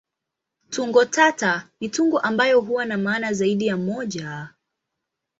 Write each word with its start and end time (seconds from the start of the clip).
Tungo 0.69 1.05
tata 1.05 1.69
ni 1.79 1.89
tungo 1.89 2.19
ambayo 2.19 2.61
huwa 2.61 2.85
na 2.85 2.97
maana 2.97 3.33
zaidi 3.33 3.67
ya 3.67 3.77
moja. 3.77 4.49